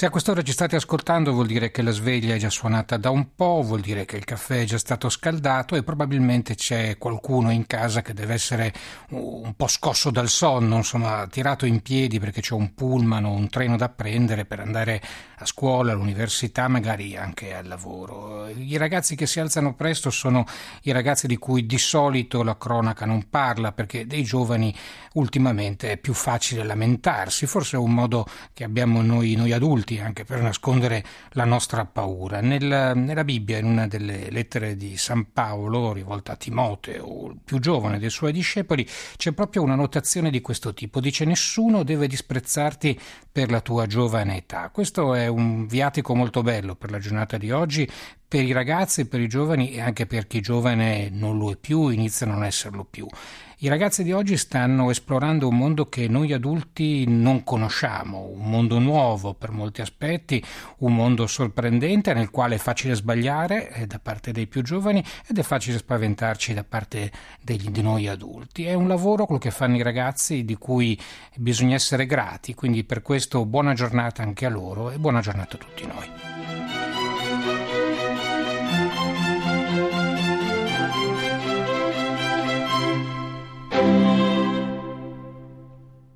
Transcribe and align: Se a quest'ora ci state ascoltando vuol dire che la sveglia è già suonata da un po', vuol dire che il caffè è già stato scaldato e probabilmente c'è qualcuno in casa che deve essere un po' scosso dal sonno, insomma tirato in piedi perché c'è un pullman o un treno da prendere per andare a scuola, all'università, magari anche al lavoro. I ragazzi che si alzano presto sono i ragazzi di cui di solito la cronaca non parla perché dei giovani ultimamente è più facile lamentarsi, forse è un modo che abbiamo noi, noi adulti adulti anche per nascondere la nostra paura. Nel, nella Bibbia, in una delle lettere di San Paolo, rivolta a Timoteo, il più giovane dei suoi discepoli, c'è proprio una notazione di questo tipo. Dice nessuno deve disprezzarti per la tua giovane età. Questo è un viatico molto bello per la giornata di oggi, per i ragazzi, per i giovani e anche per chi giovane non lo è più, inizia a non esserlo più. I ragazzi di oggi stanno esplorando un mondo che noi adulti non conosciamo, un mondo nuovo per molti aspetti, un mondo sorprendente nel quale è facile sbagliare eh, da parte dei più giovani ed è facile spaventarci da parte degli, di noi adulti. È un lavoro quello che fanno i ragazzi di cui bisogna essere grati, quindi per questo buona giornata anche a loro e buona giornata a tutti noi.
Se 0.00 0.06
a 0.06 0.10
quest'ora 0.10 0.40
ci 0.40 0.52
state 0.52 0.76
ascoltando 0.76 1.30
vuol 1.30 1.46
dire 1.46 1.70
che 1.70 1.82
la 1.82 1.90
sveglia 1.90 2.34
è 2.34 2.38
già 2.38 2.48
suonata 2.48 2.96
da 2.96 3.10
un 3.10 3.34
po', 3.34 3.60
vuol 3.62 3.80
dire 3.80 4.06
che 4.06 4.16
il 4.16 4.24
caffè 4.24 4.62
è 4.62 4.64
già 4.64 4.78
stato 4.78 5.10
scaldato 5.10 5.76
e 5.76 5.82
probabilmente 5.82 6.54
c'è 6.54 6.96
qualcuno 6.96 7.50
in 7.50 7.66
casa 7.66 8.00
che 8.00 8.14
deve 8.14 8.32
essere 8.32 8.72
un 9.10 9.52
po' 9.54 9.66
scosso 9.66 10.10
dal 10.10 10.30
sonno, 10.30 10.76
insomma 10.76 11.26
tirato 11.26 11.66
in 11.66 11.82
piedi 11.82 12.18
perché 12.18 12.40
c'è 12.40 12.54
un 12.54 12.72
pullman 12.72 13.26
o 13.26 13.32
un 13.32 13.50
treno 13.50 13.76
da 13.76 13.90
prendere 13.90 14.46
per 14.46 14.60
andare 14.60 15.02
a 15.36 15.44
scuola, 15.44 15.92
all'università, 15.92 16.66
magari 16.68 17.14
anche 17.18 17.54
al 17.54 17.66
lavoro. 17.66 18.48
I 18.48 18.78
ragazzi 18.78 19.16
che 19.16 19.26
si 19.26 19.38
alzano 19.38 19.74
presto 19.74 20.08
sono 20.08 20.46
i 20.84 20.92
ragazzi 20.92 21.26
di 21.26 21.36
cui 21.36 21.66
di 21.66 21.78
solito 21.78 22.42
la 22.42 22.56
cronaca 22.56 23.04
non 23.04 23.28
parla 23.28 23.72
perché 23.72 24.06
dei 24.06 24.22
giovani 24.22 24.74
ultimamente 25.14 25.92
è 25.92 25.96
più 25.98 26.14
facile 26.14 26.64
lamentarsi, 26.64 27.46
forse 27.46 27.76
è 27.76 27.78
un 27.78 27.92
modo 27.92 28.26
che 28.54 28.64
abbiamo 28.64 29.02
noi, 29.02 29.34
noi 29.34 29.52
adulti 29.52 29.89
adulti 29.90 29.98
anche 29.98 30.24
per 30.24 30.40
nascondere 30.40 31.04
la 31.30 31.44
nostra 31.44 31.84
paura. 31.84 32.40
Nel, 32.40 32.92
nella 32.94 33.24
Bibbia, 33.24 33.58
in 33.58 33.64
una 33.64 33.86
delle 33.86 34.30
lettere 34.30 34.76
di 34.76 34.96
San 34.96 35.32
Paolo, 35.32 35.92
rivolta 35.92 36.32
a 36.32 36.36
Timoteo, 36.36 37.30
il 37.30 37.38
più 37.44 37.58
giovane 37.58 37.98
dei 37.98 38.10
suoi 38.10 38.32
discepoli, 38.32 38.86
c'è 39.16 39.32
proprio 39.32 39.62
una 39.62 39.74
notazione 39.74 40.30
di 40.30 40.40
questo 40.40 40.72
tipo. 40.72 41.00
Dice 41.00 41.24
nessuno 41.24 41.82
deve 41.82 42.06
disprezzarti 42.06 42.98
per 43.30 43.50
la 43.50 43.60
tua 43.60 43.86
giovane 43.86 44.36
età. 44.36 44.70
Questo 44.70 45.14
è 45.14 45.26
un 45.26 45.66
viatico 45.66 46.14
molto 46.14 46.42
bello 46.42 46.76
per 46.76 46.90
la 46.90 46.98
giornata 46.98 47.36
di 47.36 47.50
oggi, 47.50 47.88
per 48.30 48.44
i 48.44 48.52
ragazzi, 48.52 49.08
per 49.08 49.20
i 49.20 49.26
giovani 49.26 49.72
e 49.72 49.80
anche 49.80 50.06
per 50.06 50.28
chi 50.28 50.40
giovane 50.40 51.08
non 51.10 51.36
lo 51.36 51.50
è 51.50 51.56
più, 51.56 51.88
inizia 51.88 52.28
a 52.28 52.30
non 52.30 52.44
esserlo 52.44 52.86
più. 52.88 53.04
I 53.62 53.68
ragazzi 53.68 54.04
di 54.04 54.12
oggi 54.12 54.36
stanno 54.36 54.88
esplorando 54.88 55.48
un 55.48 55.56
mondo 55.56 55.88
che 55.88 56.06
noi 56.06 56.32
adulti 56.32 57.06
non 57.08 57.42
conosciamo, 57.42 58.30
un 58.32 58.48
mondo 58.48 58.78
nuovo 58.78 59.34
per 59.34 59.50
molti 59.50 59.80
aspetti, 59.80 60.40
un 60.78 60.94
mondo 60.94 61.26
sorprendente 61.26 62.14
nel 62.14 62.30
quale 62.30 62.54
è 62.54 62.58
facile 62.58 62.94
sbagliare 62.94 63.72
eh, 63.72 63.86
da 63.88 63.98
parte 63.98 64.30
dei 64.30 64.46
più 64.46 64.62
giovani 64.62 65.04
ed 65.26 65.36
è 65.36 65.42
facile 65.42 65.78
spaventarci 65.78 66.54
da 66.54 66.62
parte 66.62 67.10
degli, 67.42 67.68
di 67.68 67.82
noi 67.82 68.06
adulti. 68.06 68.64
È 68.64 68.74
un 68.74 68.86
lavoro 68.86 69.24
quello 69.24 69.40
che 69.40 69.50
fanno 69.50 69.74
i 69.74 69.82
ragazzi 69.82 70.44
di 70.44 70.54
cui 70.54 70.96
bisogna 71.34 71.74
essere 71.74 72.06
grati, 72.06 72.54
quindi 72.54 72.84
per 72.84 73.02
questo 73.02 73.44
buona 73.44 73.74
giornata 73.74 74.22
anche 74.22 74.46
a 74.46 74.50
loro 74.50 74.92
e 74.92 74.98
buona 74.98 75.20
giornata 75.20 75.56
a 75.56 75.58
tutti 75.58 75.84
noi. 75.84 76.69